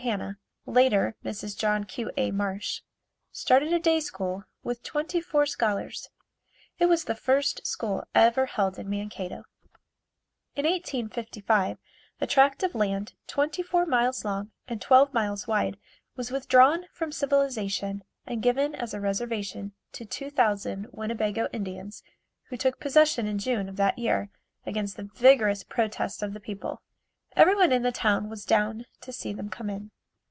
[0.01, 1.55] Hanna (later Mrs.
[1.55, 2.09] John Q.
[2.17, 2.31] A.
[2.31, 2.81] Marsh)
[3.31, 6.09] started a day school with twenty four scholars.
[6.79, 9.43] It was the first school ever held in Mankato.
[10.55, 11.77] In 1855,
[12.19, 15.77] a tract of land twenty four miles long and twelve miles wide
[16.15, 22.01] was withdrawn from civilization and given as a reservation to two thousand Winnebago Indians
[22.49, 24.31] who took possession in June of that year
[24.65, 26.81] against the vigorous protest of the people.
[27.33, 29.91] Everyone in the town was down to see them come in.